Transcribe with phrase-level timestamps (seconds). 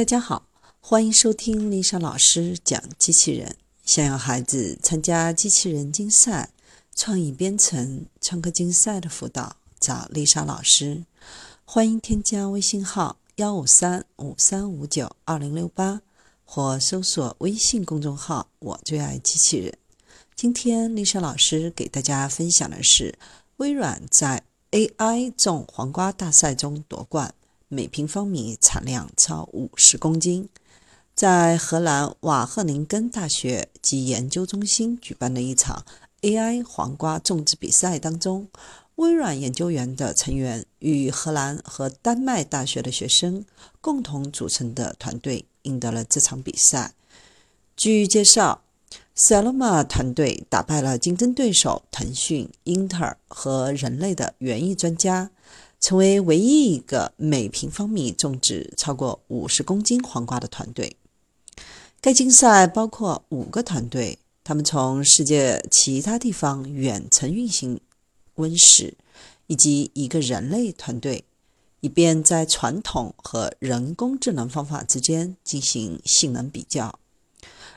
[0.00, 0.46] 大家好，
[0.80, 3.58] 欢迎收听丽莎老师讲机器人。
[3.84, 6.54] 想要孩子参加机器人竞赛、
[6.96, 11.04] 创意编程、创客竞赛的辅导，找丽莎老师。
[11.66, 16.00] 欢迎添加微信号幺五三五三五九二零六八，
[16.46, 19.76] 或搜索微信公众号“我最爱机器人”。
[20.34, 23.18] 今天丽莎老师给大家分享的是
[23.58, 27.34] 微软在 AI 种黄瓜大赛中夺冠。
[27.72, 30.48] 每平方米产量超五十公斤，
[31.14, 35.84] 在荷兰瓦赫宁根大学及研究中心举办的一场
[36.22, 38.48] AI 黄瓜种植比赛当中，
[38.96, 43.44] 微软研究员的成员与荷兰和丹麦大学的学生
[43.80, 46.94] 共同组成的团队赢得了这场比赛。
[47.76, 48.62] 据介绍
[49.16, 55.30] ，Saloma 团队打败了竞争对手腾讯、英特尔和人类的园艺专家。
[55.80, 60.96] 成为唯一一个每平方米种植超过五十公斤黄瓜的团队。
[62.02, 67.80] 该竞赛包括五个团队，他们从世界其他地方远程运行
[68.34, 68.96] 温室，
[69.46, 71.24] 以及一个人类团队，
[71.80, 76.98] 以便在传统和人工智能方法之间进行性能比较。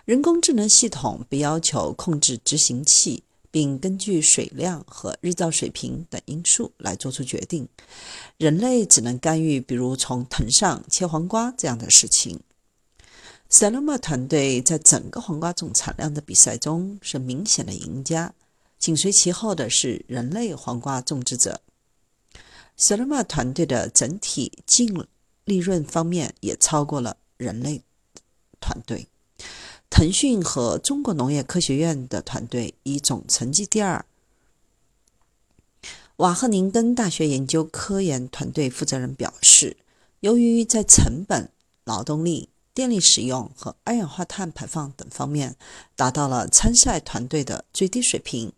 [0.06, 3.24] 人工智能系统被要求控制执行器。
[3.54, 7.70] 并根据水量和日照水平等因素来做出决定。
[8.38, 12.40] 人类只能干预，比如从藤上切黄瓜这样的事情。
[13.50, 18.34] 塞勒玛团队在整个黄瓜总产量的比赛中是明显的赢家，
[18.80, 21.62] 紧随其后的是人类黄瓜种植者。
[22.76, 25.08] 塞勒玛团队的整体净
[25.46, 27.84] 利润方面也超过了人类
[28.59, 29.08] 团队。
[29.96, 34.04] 腾讯和中国农业科学院的团队以总成绩第二。
[36.16, 39.78] 瓦赫宁根大学研究科研团队负责人表示，
[40.22, 41.48] 由于在成本、
[41.84, 45.56] 劳动力、电力使用和二氧化碳排放等方面
[45.96, 48.52] 达到了参赛团队的最低水平，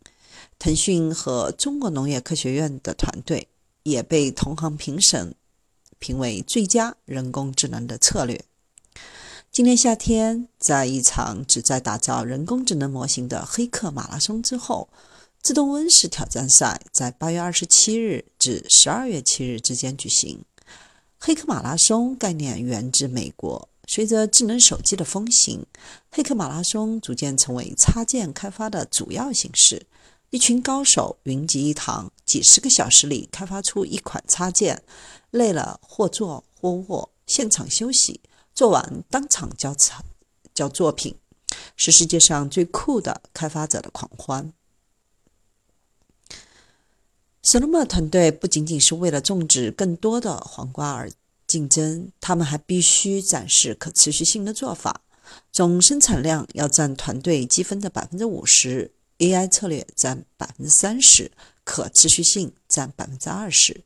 [0.58, 3.50] 腾讯和中国农业科学院的团队
[3.84, 5.36] 也被同行评审
[6.00, 8.42] 评为最佳人工智能的策略。
[9.56, 14.90] 今年夏天，在一场旨在打造人工智能模型的黑客马拉松之后，
[15.42, 20.44] 自动温室挑战赛在八月二十七日至十二月七日之间举行。
[21.18, 25.66] 黑客马拉松概念源自美国，随着智能手机的风行，
[26.12, 29.88] 黑客马拉松逐渐成为插件开发的主要形式。
[30.32, 34.84] 一群高手云集一堂，几十个小时里开发出一款插件，
[35.32, 38.20] 累了或坐或卧，现场休息。
[38.56, 40.06] 做完当场交产
[40.54, 41.14] 交作品，
[41.76, 44.54] 是世界上最酷的开发者的狂欢。
[47.42, 51.12] s o l o m a 团队不仅仅是为了种植更多的黄瓜而
[51.46, 55.02] 竞争，他们还必须展示可持续性的做法。
[55.52, 61.32] 总生产量要占团队积分的百分之五十，AI 策略占百分之三十，
[61.64, 63.84] 可持续性占百分之二十。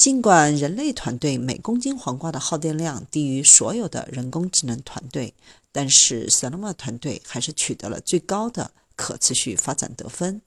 [0.00, 5.34] 尽管人类团队每公斤黄瓜的耗电量低于所有的人工智能团队，
[5.72, 10.40] 但是 Saloma 团队还是取得了最高的可持续发展得分。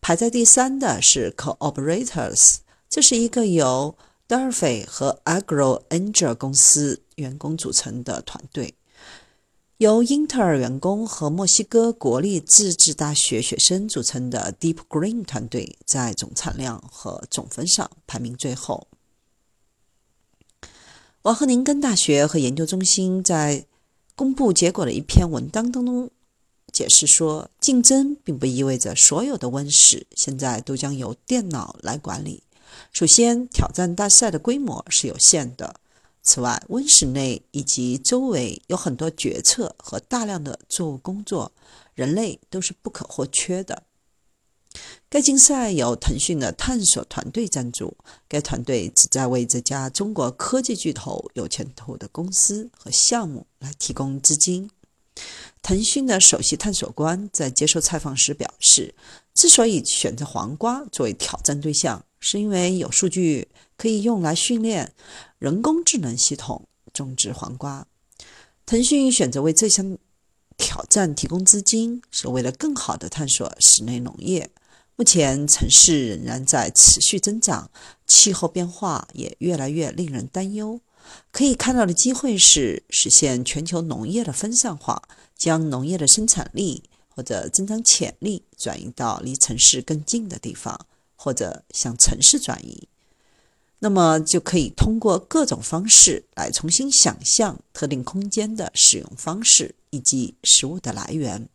[0.00, 2.56] 排在第三的是 Cooperators，
[2.88, 3.94] 这是一个由
[4.26, 8.72] Durfee 和 AgroAngel 公司员工组成的团队。
[9.78, 18.88] 由英特尔员工和墨西哥国立自治大学学生组成的 Deep Green 团队，在总产量和总分上排名最后。
[21.22, 23.66] 瓦赫宁根大学和研究中心在
[24.14, 26.10] 公布结果的一篇文章当中
[26.72, 32.42] 解释说，竞争并不意味着所有的温室现在都将由电脑来管理。
[32.92, 35.80] 首先，挑战大赛的规模是有限的。
[36.26, 41.52] 此外，温室内以及周围有很多决策和大量的作物工作，
[41.94, 43.84] 人类都是不可或缺的。
[45.08, 47.96] 该竞赛由腾讯的探索团队赞助，
[48.28, 54.68] 该团队旨在为这家中国科技巨头有前途的公司和项目来提供资金。
[55.62, 58.94] 腾讯的首席探索官在接受采访时表示，
[59.32, 64.92] 之所以选择黄瓜作为挑战对象，是因为有数据可以用来训练
[65.38, 67.86] 人工智能系统种植黄瓜。
[68.64, 69.96] 腾讯选择为这项
[70.56, 74.50] 挑战提供资金，是为了更好地探索室内农业。
[74.96, 77.70] 目前，城市仍然在持续增长，
[78.06, 80.80] 气候变化也越来越令人担忧。
[81.30, 85.02] 可以看到的机会是实现全球农业的分散化，
[85.36, 90.86] 将农业的生产力或者增长潜力转移到离城市更近的地方。
[91.16, 92.86] 或者向城市转移。
[93.78, 101.48] 那么就可以通过各种方式来重新想象特定空间的使用方式以及食物的来源。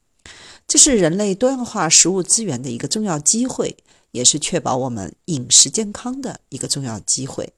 [0.68, 3.76] 这是人类多样化食物资源的一个重要机会，
[4.12, 7.52] 也是确保我们饮食健康的一个重要机会。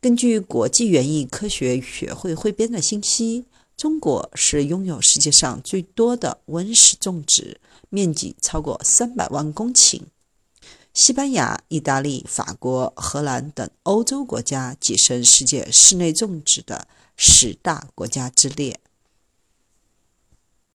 [0.00, 3.46] 根据国际园艺科学学会汇编的信息，
[3.76, 7.60] 中国是拥有世界上最多的温室种植
[7.90, 10.02] 面积，超过三百万公顷。
[10.98, 18.80] 西班牙、意大利、法国、荷兰等欧洲国家跻身世界室内种植的十大国家之列。